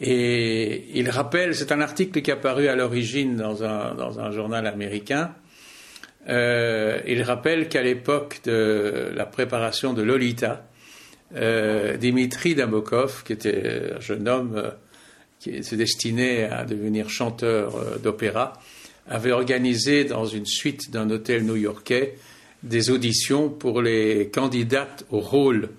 Et 0.00 0.90
il 0.94 1.10
rappelle, 1.10 1.54
c'est 1.54 1.72
un 1.72 1.80
article 1.80 2.22
qui 2.22 2.30
est 2.30 2.34
apparu 2.34 2.68
à 2.68 2.76
l'origine 2.76 3.36
dans 3.36 3.64
un, 3.64 3.94
dans 3.94 4.20
un 4.20 4.30
journal 4.30 4.66
américain, 4.66 5.34
euh, 6.28 7.00
il 7.06 7.22
rappelle 7.22 7.68
qu'à 7.68 7.82
l'époque 7.82 8.40
de 8.44 9.10
la 9.14 9.24
préparation 9.24 9.94
de 9.94 10.02
Lolita, 10.02 10.66
euh, 11.36 11.96
Dimitri 11.96 12.54
Nabokov, 12.54 13.22
qui 13.24 13.32
était 13.32 13.92
un 13.96 14.00
jeune 14.00 14.28
homme 14.28 14.56
euh, 14.56 14.70
qui 15.40 15.62
se 15.62 15.74
destinait 15.74 16.44
à 16.44 16.64
devenir 16.64 17.10
chanteur 17.10 17.98
d'opéra, 18.02 18.54
avait 19.08 19.32
organisé 19.32 20.04
dans 20.04 20.26
une 20.26 20.46
suite 20.46 20.90
d'un 20.90 21.10
hôtel 21.10 21.44
new-yorkais 21.44 22.18
des 22.62 22.90
auditions 22.90 23.48
pour 23.48 23.80
les 23.80 24.28
candidates 24.28 25.04
au 25.10 25.20
rôle 25.20 25.70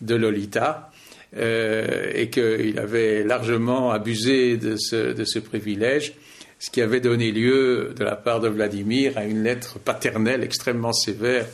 de 0.00 0.14
Lolita. 0.14 0.90
et 1.34 2.28
qu'il 2.30 2.78
avait 2.78 3.24
largement 3.24 3.90
abusé 3.90 4.56
de 4.56 4.76
ce 4.76 5.38
privilège 5.38 6.14
ce 6.62 6.70
qui 6.70 6.80
avait 6.80 7.00
donné 7.00 7.32
lieu 7.32 7.92
de 7.98 8.04
la 8.04 8.14
part 8.14 8.38
de 8.38 8.46
Vladimir 8.46 9.18
à 9.18 9.24
une 9.24 9.42
lettre 9.42 9.80
paternelle 9.80 10.44
extrêmement 10.44 10.92
sévère 10.92 11.44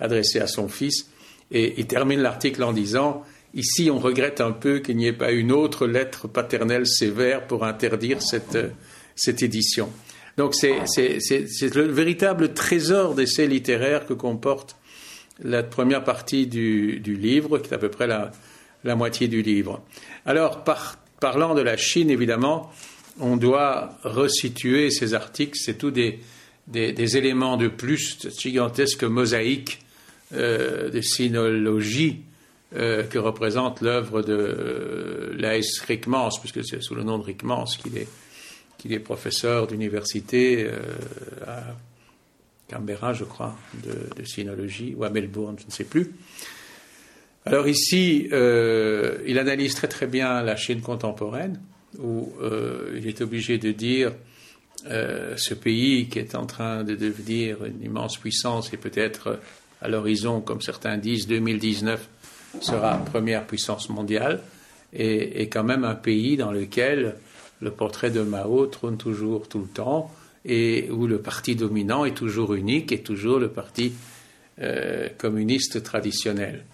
adressée 0.00 0.40
à 0.40 0.48
son 0.48 0.68
fils. 0.68 1.08
Et 1.52 1.74
il 1.78 1.86
termine 1.86 2.18
l'article 2.18 2.64
en 2.64 2.72
disant 2.72 3.22
Ici, 3.56 3.90
on 3.90 3.98
regrette 3.98 4.42
un 4.42 4.52
peu 4.52 4.80
qu'il 4.80 4.98
n'y 4.98 5.06
ait 5.06 5.14
pas 5.14 5.32
une 5.32 5.50
autre 5.50 5.86
lettre 5.86 6.28
paternelle 6.28 6.86
sévère 6.86 7.46
pour 7.46 7.64
interdire 7.64 8.20
cette, 8.20 8.58
cette 9.14 9.42
édition. 9.42 9.90
Donc, 10.36 10.54
c'est 10.54 10.74
le 10.74 11.82
véritable 11.84 12.52
trésor 12.52 13.14
d'essais 13.14 13.46
littéraires 13.46 14.04
que 14.04 14.12
comporte 14.12 14.76
la 15.42 15.62
première 15.62 16.04
partie 16.04 16.46
du, 16.46 17.00
livre, 17.00 17.58
qui 17.58 17.70
est 17.70 17.74
à 17.74 17.78
peu 17.78 17.88
près 17.88 18.06
la, 18.06 18.30
la 18.84 18.94
moitié 18.94 19.26
du 19.26 19.40
livre. 19.40 19.82
Alors, 20.26 20.62
parlant 21.18 21.54
de 21.54 21.62
la 21.62 21.78
Chine, 21.78 22.10
évidemment, 22.10 22.70
on 23.20 23.38
doit 23.38 23.96
resituer 24.02 24.90
ces 24.90 25.14
articles. 25.14 25.58
C'est 25.58 25.78
tout 25.78 25.90
des, 25.90 26.20
éléments 26.74 27.56
de 27.56 27.68
plus, 27.68 28.18
cette 28.20 28.38
gigantesque 28.38 29.04
mosaïque 29.04 29.80
euh, 30.34 30.90
de 30.90 31.00
sinologie 31.00 32.20
euh, 32.74 33.04
que 33.04 33.18
représente 33.18 33.80
l'œuvre 33.80 34.22
de 34.22 34.34
euh, 34.34 35.34
Laes 35.36 35.80
Rickmans, 35.86 36.30
puisque 36.40 36.64
c'est 36.64 36.82
sous 36.82 36.94
le 36.94 37.04
nom 37.04 37.18
de 37.18 37.24
Rickmans 37.24 37.64
qu'il 37.64 37.96
est, 37.96 38.08
qu'il 38.78 38.92
est 38.92 38.98
professeur 38.98 39.66
d'université 39.66 40.68
à 41.46 41.62
Canberra, 42.68 43.12
je 43.12 43.24
crois, 43.24 43.56
de, 43.84 44.20
de, 44.20 44.24
sinologie, 44.26 44.94
ou 44.96 45.04
à 45.04 45.10
Melbourne, 45.10 45.56
je 45.58 45.66
ne 45.66 45.70
sais 45.70 45.84
plus. 45.84 46.12
Alors 47.44 47.68
ici, 47.68 48.28
il 48.30 49.38
analyse 49.38 49.74
très 49.74 49.88
très 49.88 50.06
bien 50.06 50.42
la 50.42 50.56
Chine 50.56 50.80
contemporaine 50.80 51.60
où 51.98 52.32
euh, 52.40 52.96
il 52.96 53.06
est 53.06 53.20
obligé 53.20 53.58
de 53.58 53.72
dire 53.72 54.12
euh, 54.86 55.34
ce 55.36 55.54
pays 55.54 56.08
qui 56.08 56.18
est 56.18 56.34
en 56.34 56.46
train 56.46 56.84
de 56.84 56.94
devenir 56.94 57.64
une 57.64 57.82
immense 57.82 58.18
puissance 58.18 58.72
et 58.72 58.76
peut-être 58.76 59.40
à 59.80 59.88
l'horizon, 59.88 60.40
comme 60.40 60.60
certains 60.60 60.96
disent, 60.96 61.26
2019 61.26 62.08
sera 62.60 62.98
première 62.98 63.46
puissance 63.46 63.88
mondiale, 63.88 64.40
et, 64.92 65.48
quand 65.48 65.64
même 65.64 65.84
un 65.84 65.94
pays 65.94 66.36
dans 66.36 66.52
lequel 66.52 67.16
le 67.60 67.70
portrait 67.70 68.10
de 68.10 68.22
Mao 68.22 68.66
trône 68.66 68.96
toujours 68.96 69.48
tout 69.48 69.58
le 69.58 69.66
temps 69.66 70.10
et 70.44 70.88
où 70.90 71.06
le 71.06 71.18
parti 71.18 71.56
dominant 71.56 72.04
est 72.04 72.16
toujours 72.16 72.54
unique 72.54 72.92
et 72.92 73.00
toujours 73.00 73.38
le 73.38 73.48
parti 73.48 73.92
euh, 74.62 75.08
communiste 75.18 75.82
traditionnel. 75.82 76.64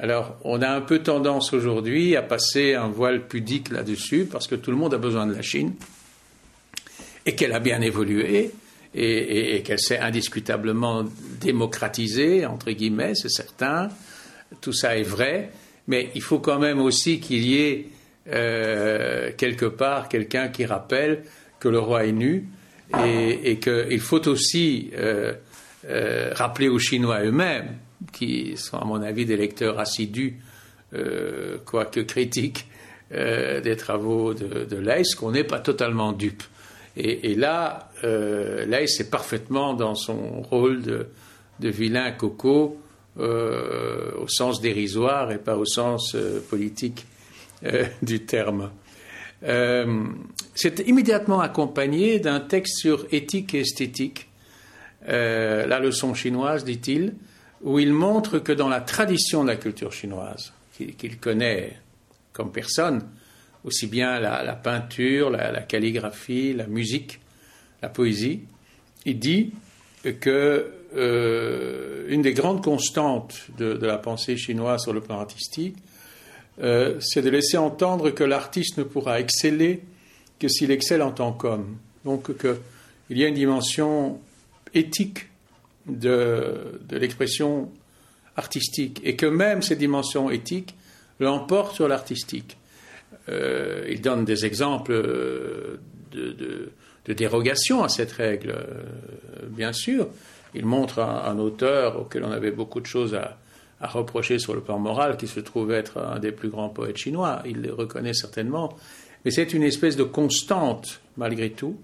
Alors, 0.00 0.36
on 0.44 0.62
a 0.62 0.68
un 0.68 0.80
peu 0.80 1.00
tendance 1.00 1.52
aujourd'hui 1.52 2.14
à 2.14 2.22
passer 2.22 2.74
un 2.74 2.88
voile 2.88 3.26
pudique 3.26 3.70
là-dessus, 3.70 4.28
parce 4.30 4.46
que 4.46 4.54
tout 4.54 4.70
le 4.70 4.76
monde 4.76 4.94
a 4.94 4.98
besoin 4.98 5.26
de 5.26 5.34
la 5.34 5.42
Chine, 5.42 5.74
et 7.26 7.34
qu'elle 7.34 7.52
a 7.52 7.58
bien 7.58 7.80
évolué, 7.80 8.52
et, 8.94 9.62
qu'elle 9.64 9.80
s'est 9.80 9.98
indiscutablement 9.98 11.04
démocratisée, 11.40 12.46
entre 12.46 12.70
guillemets, 12.70 13.14
c'est 13.14 13.28
certain. 13.28 13.88
Tout 14.60 14.72
ça 14.72 14.96
est 14.96 15.02
vrai, 15.02 15.50
mais 15.86 16.10
il 16.14 16.22
faut 16.22 16.38
quand 16.38 16.58
même 16.58 16.80
aussi 16.80 17.20
qu'il 17.20 17.44
y 17.44 17.60
ait 17.60 17.86
euh, 18.32 19.30
quelque 19.36 19.66
part 19.66 20.08
quelqu'un 20.08 20.48
qui 20.48 20.64
rappelle 20.64 21.22
que 21.60 21.68
le 21.68 21.78
roi 21.78 22.06
est 22.06 22.12
nu, 22.12 22.48
et, 23.04 23.58
qu'il 23.58 24.00
faut 24.00 24.26
aussi 24.28 24.90
euh, 24.94 25.34
euh, 25.86 26.30
rappeler 26.34 26.68
aux 26.68 26.78
Chinois 26.78 27.22
eux-mêmes 27.22 27.76
qui 28.12 28.56
sont 28.56 28.78
à 28.78 28.84
mon 28.84 29.02
avis 29.02 29.26
des 29.26 29.36
lecteurs 29.36 29.78
assidus, 29.78 30.38
quoique 31.66 32.00
critiques, 32.00 32.66
des 33.10 33.76
travaux 33.76 34.32
de, 34.32 34.64
de 34.64 35.16
qu'on 35.16 35.32
n'est 35.32 35.44
pas 35.44 35.58
totalement 35.58 36.12
dupe. 36.12 36.42
Et, 37.00 37.36
là, 37.36 37.90
euh, 38.02 38.66
est 38.68 39.10
parfaitement 39.10 39.74
dans 39.74 39.94
son 39.94 40.42
rôle 40.42 40.82
de, 40.82 41.06
vilain 41.60 42.10
coco, 42.10 42.76
euh, 43.18 44.12
au 44.18 44.28
sens 44.28 44.60
dérisoire 44.60 45.32
et 45.32 45.38
pas 45.38 45.56
au 45.56 45.64
sens 45.64 46.16
politique 46.48 47.06
du 48.02 48.20
terme. 48.24 48.70
C'est 49.40 50.80
immédiatement 50.86 51.40
accompagné 51.40 52.18
d'un 52.18 52.40
texte 52.40 52.78
sur 52.78 53.06
éthique 53.12 53.54
et 53.54 53.60
esthétique, 53.60 54.28
la 55.06 55.78
leçon 55.78 56.14
chinoise, 56.14 56.64
dit-il, 56.64 57.14
où 57.62 57.78
il 57.78 57.92
montre 57.92 58.38
que 58.38 58.52
dans 58.52 58.68
la 58.68 58.80
tradition 58.80 59.42
de 59.42 59.48
la 59.48 59.56
culture 59.56 59.92
chinoise, 59.92 60.52
qu'il 60.76 61.18
connaît 61.18 61.76
comme 62.32 62.52
personne, 62.52 63.02
aussi 63.64 63.86
bien 63.86 64.20
la, 64.20 64.54
peinture, 64.54 65.30
la, 65.30 65.62
calligraphie, 65.62 66.54
la 66.54 66.66
musique, 66.66 67.20
la 67.82 67.88
poésie, 67.88 68.42
il 69.04 69.18
dit 69.18 69.52
que 70.20 70.72
euh, 70.96 72.06
une 72.08 72.22
des 72.22 72.32
grandes 72.32 72.64
constantes 72.64 73.46
de, 73.58 73.74
la 73.74 73.98
pensée 73.98 74.36
chinoise 74.36 74.82
sur 74.82 74.92
le 74.92 75.00
plan 75.00 75.20
artistique, 75.20 75.76
euh, 76.62 76.98
c'est 77.00 77.22
de 77.22 77.28
laisser 77.28 77.58
entendre 77.58 78.10
que 78.10 78.24
l'artiste 78.24 78.78
ne 78.78 78.84
pourra 78.84 79.20
exceller 79.20 79.82
que 80.38 80.48
s'il 80.48 80.70
excelle 80.70 81.02
en 81.02 81.10
tant 81.10 81.32
qu'homme. 81.32 81.76
Donc 82.04 82.30
il 83.10 83.18
y 83.18 83.24
a 83.24 83.28
une 83.28 83.34
dimension 83.34 84.18
éthique 84.74 85.26
de, 85.86 86.80
l'expression 86.90 87.70
artistique, 88.36 89.00
et 89.04 89.16
que 89.16 89.26
même 89.26 89.62
cette 89.62 89.78
dimension 89.78 90.30
éthique 90.30 90.74
l'emporte 91.20 91.74
sur 91.74 91.88
l'artistique. 91.88 92.56
Euh, 93.28 93.86
il 93.90 94.00
donne 94.00 94.24
des 94.24 94.46
exemples 94.46 94.92
de, 96.12 96.70
dérogation 97.08 97.82
à 97.82 97.88
cette 97.88 98.12
règle, 98.12 98.54
bien 99.48 99.72
sûr. 99.72 100.08
Il 100.54 100.64
montre 100.66 101.00
un, 101.00 101.24
un, 101.24 101.38
auteur 101.38 102.00
auquel 102.00 102.24
on 102.24 102.30
avait 102.30 102.50
beaucoup 102.50 102.80
de 102.80 102.86
choses 102.86 103.14
à, 103.14 103.38
reprocher 103.80 104.40
sur 104.40 104.54
le 104.54 104.60
plan 104.60 104.78
moral, 104.78 105.16
qui 105.16 105.28
se 105.28 105.38
trouve 105.38 105.70
être 105.70 105.98
un 105.98 106.18
des 106.18 106.32
plus 106.32 106.48
grands 106.48 106.68
poètes 106.68 106.96
chinois. 106.96 107.42
Il 107.46 107.62
le 107.62 107.72
reconnaît 107.72 108.12
certainement. 108.12 108.76
Mais 109.24 109.30
c'est 109.30 109.52
une 109.52 109.62
espèce 109.62 109.96
de 109.96 110.02
constante, 110.02 111.00
malgré 111.16 111.50
tout, 111.50 111.78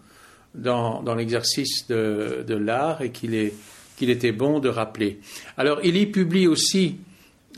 dans, 0.55 1.03
l'exercice 1.15 1.87
de, 1.89 2.55
l'art 2.55 3.03
et 3.03 3.11
qu'il 3.11 3.35
est 3.35 3.55
était 4.01 4.33
bon 4.33 4.59
de 4.59 4.69
rappeler. 4.69 5.21
Alors, 5.57 5.81
il 5.85 5.97
y 5.97 6.07
publie 6.07 6.47
aussi 6.47 6.97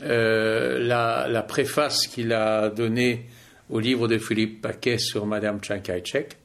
euh, 0.03 0.79
la, 0.79 1.27
la, 1.27 1.41
préface 1.41 2.07
qu'il 2.07 2.31
a 2.31 2.69
donnée 2.69 3.25
au 3.69 3.79
livre 3.79 4.07
de 4.07 4.17
Philippe 4.17 4.61
Paquet 4.61 4.97
sur 4.97 5.25
Madame 5.25 5.59
Chiang 5.61 5.81
Kai-shek. 5.81 6.37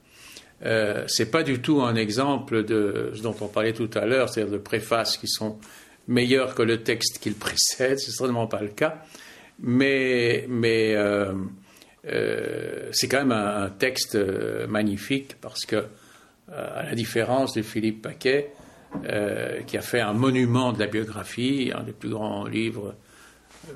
Euh, 0.65 1.05
c'est 1.09 1.31
pas 1.31 1.43
du 1.43 1.61
tout 1.61 1.83
un 1.83 1.97
exemple 1.97 2.65
de 2.65 3.13
ce 3.15 3.23
dont 3.23 3.35
on 3.41 3.49
parlait 3.49 3.73
tout 3.73 3.91
à 3.95 4.07
l'heure, 4.07 4.29
c'est-à-dire 4.29 4.53
de 4.53 4.59
préfaces 4.59 5.17
qui 5.17 5.29
sont 5.29 5.59
meilleures 6.09 6.55
que 6.55 6.63
le 6.63 6.83
texte 6.83 7.19
qu'il 7.19 7.35
précède. 7.39 7.99
C'est 7.99 8.11
certainement 8.11 8.47
pas 8.47 8.61
le 8.61 8.69
cas, 8.69 9.03
mais, 9.63 10.47
euh, 10.97 11.33
euh, 12.07 12.89
c'est 12.93 13.09
quand 13.09 13.19
même 13.19 13.33
un, 13.33 13.71
texte 13.71 14.17
euh, 14.17 14.67
magnifique 14.67 15.37
parce 15.41 15.65
que, 15.65 15.87
à 16.51 16.83
la 16.83 16.95
différence 16.95 17.55
de 17.55 17.63
Philippe 17.63 18.03
Paquet, 18.03 18.53
qui 19.67 19.79
a 19.79 19.81
fait 19.81 20.01
un 20.01 20.13
monument 20.13 20.75
de 20.75 20.81
la 20.81 20.87
biographie, 20.87 21.73
un 21.75 21.83
des 21.83 21.93
plus 21.93 22.11
grands 22.11 22.45
livres 22.45 22.95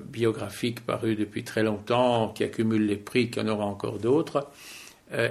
biographiques 0.05 0.85
parus 0.85 1.17
depuis 1.17 1.43
très 1.43 1.63
longtemps, 1.63 2.29
qui 2.35 2.45
accumule 2.45 2.85
les 2.85 2.97
prix, 2.97 3.31
qu'il 3.31 3.43
y 3.43 3.47
en 3.47 3.49
aura 3.49 3.65
encore 3.65 3.99
d'autres. 3.99 4.51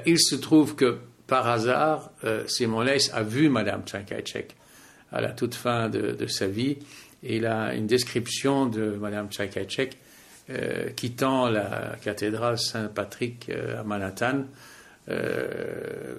Il 0.08 0.20
se 0.20 0.34
trouve 0.34 0.76
que, 0.76 0.98
par 1.28 1.48
hasard, 1.48 2.12
euh, 2.24 2.44
Simon 2.48 2.82
Leys 2.82 3.10
a 3.14 3.24
vu 3.24 3.50
Madame 3.50 3.84
Chiang 3.86 4.04
Kai-shek 4.06 4.56
à 5.12 5.22
la 5.22 5.32
toute 5.32 5.56
fin 5.56 5.90
de, 5.90 6.28
sa 6.28 6.48
vie, 6.48 6.78
et 7.24 7.38
il 7.38 7.46
a 7.46 7.74
une 7.74 7.88
description 7.88 8.66
de 8.66 8.98
Madame 9.00 9.32
Chiang 9.32 9.48
Kai-shek 9.48 9.98
euh, 10.50 10.90
quittant 10.96 11.50
la 11.50 11.96
cathédrale 12.02 12.58
Saint-Patrick 12.58 13.50
à 13.50 13.84
Manhattan, 13.84 14.46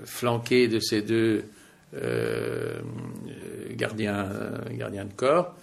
flanquée 0.04 0.68
de 0.68 0.78
ses 0.78 1.02
deux 1.02 1.44
euh, 1.94 2.80
gardien, 3.70 4.28
gardien 4.70 5.04
de 5.04 5.12
corps, 5.12 5.54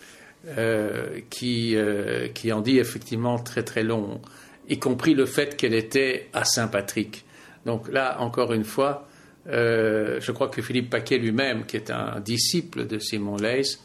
euh, 0.58 1.20
qui, 1.30 1.76
euh, 1.76 2.28
qui 2.28 2.52
en 2.52 2.62
dit 2.62 2.78
effectivement 2.78 3.40
très 3.40 3.64
très 3.64 3.84
long, 3.84 4.20
y 4.68 4.78
compris 4.78 5.14
le 5.14 5.26
fait 5.26 5.56
qu'elle 5.56 5.74
était 5.74 6.28
à 6.34 6.44
Saint-Patrick. 6.44 7.24
Donc 7.66 7.92
là, 7.92 8.20
encore 8.20 8.52
une 8.52 8.64
fois, 8.64 9.08
euh, 9.48 10.22
je 10.22 10.32
crois 10.32 10.48
que 10.48 10.62
Philippe 10.62 10.90
Paquet 10.90 11.18
lui-même, 11.18 11.66
qui 11.66 11.76
est 11.76 11.92
un 11.92 12.20
disciple 12.20 12.88
de 12.88 13.00
Simon 13.00 13.38
Leys, 13.38 13.78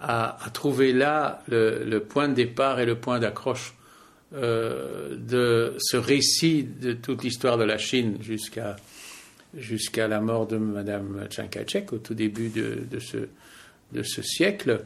a, 0.00 0.36
trouvé 0.52 0.92
là 0.92 1.42
le, 1.48 1.98
point 2.00 2.28
de 2.28 2.34
départ 2.34 2.80
et 2.80 2.86
le 2.86 2.96
point 2.96 3.18
d'accroche 3.18 3.74
euh, 4.34 5.16
de 5.16 5.74
ce 5.78 5.96
récit 5.96 6.64
de 6.64 6.92
toute 6.92 7.22
l'histoire 7.22 7.56
de 7.56 7.64
la 7.64 7.78
Chine 7.78 8.18
jusqu'à 8.20 10.08
la 10.08 10.20
mort 10.20 10.46
de 10.46 10.58
Mme 10.58 11.26
Chiang 11.30 11.48
Kai-shek 11.48 11.92
au 11.92 11.98
tout 11.98 12.14
début 12.14 12.48
de, 12.48 12.98
ce, 12.98 13.16
de 13.92 14.02
ce, 14.02 14.22
siècle, 14.22 14.84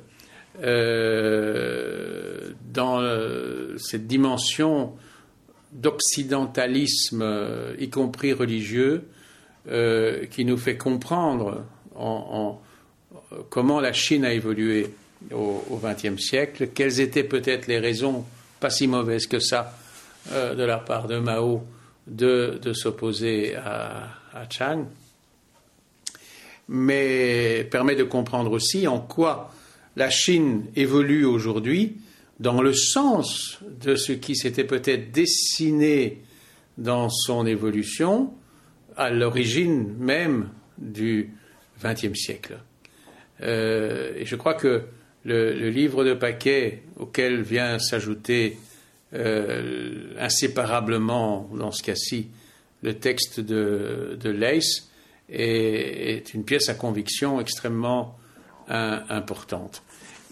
euh, 0.63 2.51
dans 2.73 3.01
cette 3.79 4.07
dimension 4.07 4.93
d'occidentalisme, 5.73 7.25
y 7.79 7.89
compris 7.89 8.33
religieux, 8.33 9.05
euh, 9.69 10.27
qui 10.27 10.45
nous 10.45 10.57
fait 10.57 10.77
comprendre 10.77 11.65
en, 11.95 12.59
en, 13.33 13.43
comment 13.51 13.81
la 13.81 13.93
Chine 13.93 14.25
a 14.25 14.33
évolué 14.33 14.91
au 15.33 15.81
XXe 15.83 16.21
siècle, 16.21 16.69
quelles 16.75 17.01
étaient 17.01 17.25
peut-être 17.25 17.67
les 17.67 17.79
raisons, 17.79 18.25
pas 18.59 18.71
si 18.71 18.87
mauvaises 18.87 19.27
que 19.27 19.39
ça, 19.39 19.77
euh, 20.33 20.55
de 20.55 20.63
la 20.63 20.79
part 20.79 21.07
de 21.07 21.19
Mao 21.19 21.63
de, 22.07 22.59
de 22.63 22.73
s'opposer 22.73 23.55
à, 23.55 24.09
à 24.33 24.49
Chang, 24.49 24.87
mais 26.69 27.67
permet 27.71 27.97
de 27.97 28.05
comprendre 28.05 28.53
aussi 28.53 28.87
en 28.87 29.01
quoi 29.01 29.53
la 29.97 30.11
Chine 30.11 30.67
évolue 30.77 31.25
aujourd'hui 31.25 31.97
dans 32.39 32.63
le 32.63 32.73
sens 32.73 33.59
de 33.83 33.97
ce 33.97 34.13
qui 34.13 34.35
s'était 34.37 34.65
peut-être 34.65 35.13
dessiné 35.13 36.23
dans 36.79 37.11
son 37.11 37.45
évolution 37.45 38.33
à 39.01 39.09
l'origine 39.09 39.95
même 39.99 40.51
du 40.77 41.31
XXe 41.83 42.15
siècle. 42.15 42.59
Euh, 43.43 44.13
et 44.15 44.27
je 44.27 44.37
crois 44.37 44.53
que 44.53 44.83
le, 45.25 45.71
livre 45.71 46.05
de 46.05 46.13
Paquet, 46.13 46.83
auquel 46.99 47.41
vient 47.41 47.79
s'ajouter 47.79 48.59
euh, 49.15 50.13
inséparablement, 50.19 51.49
dans 51.55 51.73
ce 51.73 51.83
cas-ci, 51.83 52.29
le 52.83 52.93
texte 52.93 53.41
de, 53.41 54.19
de 54.21 54.29
Leys 54.29 54.83
est, 55.31 56.35
une 56.35 56.45
pièce 56.45 56.69
à 56.69 56.75
conviction 56.75 57.41
extrêmement 57.41 58.19
importante. 58.69 59.83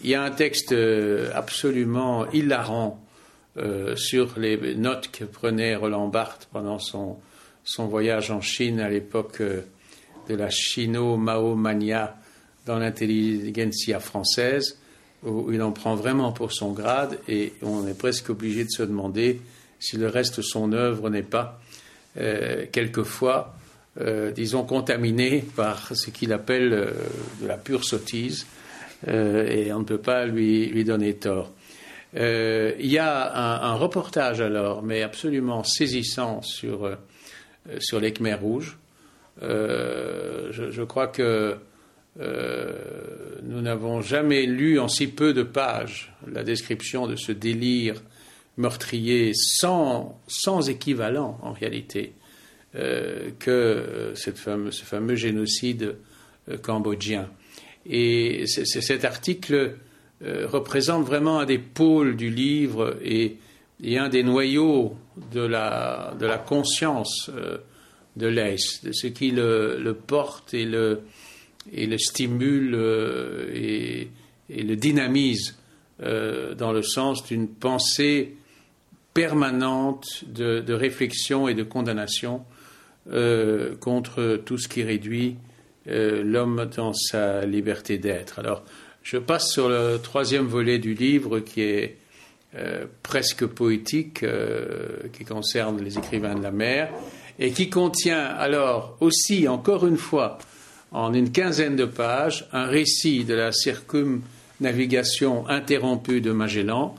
Il 0.04 0.10
y 0.10 0.14
a 0.14 0.22
un 0.22 0.30
texte 0.30 0.72
euh, 0.72 1.30
absolument 1.34 2.30
hilarant 2.30 3.02
sur 3.96 4.38
les 4.38 4.76
notes 4.76 5.10
que 5.10 5.24
prenait 5.24 5.74
Roland 5.74 6.06
Barthes 6.06 6.48
pendant 6.52 6.78
son, 6.78 7.16
son 7.68 7.86
voyage 7.86 8.30
en 8.30 8.40
Chine 8.40 8.80
à 8.80 8.88
l'époque 8.88 9.42
euh, 9.42 9.60
de 10.26 10.34
la 10.34 10.48
chino-mao-mania 10.48 12.16
dans 12.64 12.78
l'intelligentsia 12.78 14.00
française, 14.00 14.78
où 15.22 15.52
il 15.52 15.60
en 15.60 15.72
prend 15.72 15.94
vraiment 15.94 16.32
pour 16.32 16.52
son 16.52 16.72
grade 16.72 17.18
et 17.28 17.52
on 17.60 17.86
est 17.86 17.98
presque 17.98 18.30
obligé 18.30 18.64
de 18.64 18.70
se 18.70 18.82
demander 18.82 19.42
si 19.78 19.98
le 19.98 20.08
reste 20.08 20.38
de 20.38 20.42
son 20.42 20.72
œuvre 20.72 21.10
n'est 21.10 21.22
pas 21.22 21.60
euh, 22.16 22.64
quelquefois, 22.72 23.54
euh, 24.00 24.30
disons, 24.30 24.64
contaminé 24.64 25.44
par 25.54 25.94
ce 25.94 26.08
qu'il 26.10 26.32
appelle 26.32 26.70
de 27.42 27.46
la 27.46 27.58
pure 27.58 27.84
sottise, 27.84 28.46
et 29.06 29.72
on 29.72 29.80
ne 29.80 29.84
peut 29.84 29.98
pas 29.98 30.26
lui, 30.26 30.66
lui 30.66 30.82
donner 30.84 31.14
tort. 31.14 31.52
il 32.14 32.74
y 32.80 32.98
a 32.98 33.62
un, 33.64 33.74
reportage 33.74 34.40
alors, 34.40 34.82
mais 34.82 35.02
absolument 35.02 35.62
saisissant 35.62 36.42
sur, 36.42 36.98
sur 37.80 38.00
les 38.00 38.12
Khmers 38.12 38.40
rouges. 38.40 38.78
Je, 39.40 40.70
je, 40.70 40.82
crois 40.82 41.06
que 41.06 41.56
nous 42.18 43.60
n'avons 43.60 44.00
jamais 44.00 44.46
lu 44.46 44.78
en 44.78 44.88
si 44.88 45.06
peu 45.08 45.32
de 45.32 45.42
pages 45.42 46.12
la 46.26 46.42
description 46.42 47.06
de 47.06 47.16
ce 47.16 47.32
délire 47.32 48.02
meurtrier 48.58 49.32
sans, 49.34 50.20
sans 50.26 50.68
équivalent 50.68 51.38
en 51.42 51.52
réalité 51.52 52.12
euh, 52.74 53.30
que 53.38 54.12
ce 54.14 54.30
fameux 54.30 55.14
génocide 55.14 55.96
euh, 56.50 56.58
cambodgien. 56.58 57.30
Et 57.86 58.44
cet 58.46 59.06
article 59.06 59.76
euh, 60.22 60.46
représente 60.46 61.06
vraiment 61.06 61.38
un 61.40 61.46
des 61.46 61.58
pôles 61.58 62.16
du 62.16 62.28
livre 62.28 62.98
et, 63.02 63.38
et 63.82 63.98
un 63.98 64.08
des 64.08 64.22
noyaux 64.22 64.96
de 65.32 65.40
la, 65.40 66.14
de 66.18 66.26
la 66.26 66.38
conscience 66.38 67.30
euh, 67.34 67.58
de 68.16 68.26
l'Est, 68.26 68.84
de 68.84 68.92
ce 68.92 69.06
qui 69.06 69.30
le, 69.30 69.78
le, 69.80 69.94
porte 69.94 70.54
et 70.54 70.64
le, 70.64 71.02
et 71.72 71.86
le 71.86 71.98
stimule 71.98 72.74
euh, 72.74 73.50
et, 73.54 74.10
le 74.50 74.76
dynamise 74.76 75.56
euh, 76.02 76.54
dans 76.54 76.72
le 76.72 76.82
sens 76.82 77.24
d'une 77.24 77.48
pensée 77.48 78.34
permanente 79.14 80.24
de, 80.26 80.60
de, 80.60 80.72
réflexion 80.72 81.48
et 81.48 81.54
de 81.54 81.62
condamnation 81.62 82.44
contre 83.80 84.38
tout 84.44 84.58
ce 84.58 84.68
qui 84.68 84.82
réduit 84.82 85.36
l'homme 85.86 86.68
dans 86.76 86.92
sa 86.92 87.46
liberté 87.46 87.96
d'être. 87.96 88.38
Alors, 88.38 88.64
je 89.02 89.16
passe 89.16 89.50
sur 89.50 89.70
le 89.70 89.96
troisième 89.96 90.44
volet 90.44 90.78
du 90.78 90.92
livre 90.92 91.40
qui 91.40 91.62
est 91.62 91.96
euh, 92.56 92.86
presque 93.02 93.44
poétique, 93.46 94.22
euh, 94.22 95.00
qui 95.12 95.24
concerne 95.24 95.82
les 95.82 95.98
écrivains 95.98 96.34
de 96.34 96.42
la 96.42 96.50
mer, 96.50 96.90
et 97.38 97.52
qui 97.52 97.68
contient 97.68 98.24
alors 98.24 98.96
aussi, 99.00 99.46
encore 99.48 99.86
une 99.86 99.98
fois, 99.98 100.38
en 100.90 101.12
une 101.12 101.30
quinzaine 101.30 101.76
de 101.76 101.84
pages, 101.84 102.48
un 102.52 102.66
récit 102.66 103.24
de 103.24 103.34
la 103.34 103.52
circumnavigation 103.52 105.46
interrompue 105.48 106.20
de 106.20 106.32
Magellan, 106.32 106.94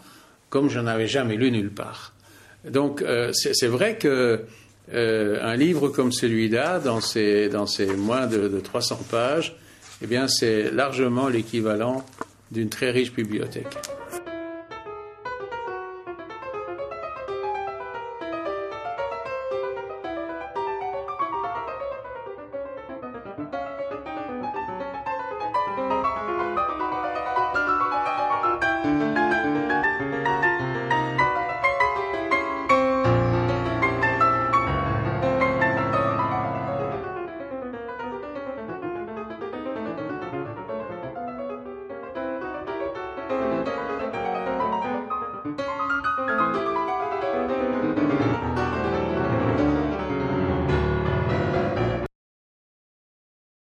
comme 0.50 0.70
je 0.70 0.80
n'avais 0.80 1.08
jamais 1.08 1.36
lu 1.36 1.52
nulle 1.52 1.72
part. 1.72 2.14
Donc 2.70 3.02
euh, 3.02 3.32
c'est 3.34 3.68
vrai 3.68 3.98
que 3.98 4.46
un 4.92 5.56
livre 5.56 5.90
comme 5.90 6.12
celui-là, 6.12 6.80
dans 6.80 7.00
ses, 7.00 7.48
dans 7.48 7.68
moins 7.96 8.26
de, 8.26 8.48
de 8.48 8.60
300 8.60 9.02
pages, 9.10 9.56
eh 10.02 10.08
bien, 10.08 10.28
c'est 10.28 10.72
largement 10.72 11.28
l'équivalent 11.28 12.06
d'une 12.52 12.70
très 12.70 12.92
riche 12.92 13.14
bibliothèque. 13.14 13.78